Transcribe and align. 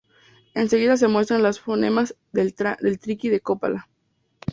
En 0.55 0.67
seguida 0.67 0.97
se 0.97 1.07
muestran 1.07 1.43
los 1.43 1.59
fonemas 1.59 2.15
del 2.31 2.55
triqui 2.55 3.29
de 3.29 3.39
Copala. 3.39 3.87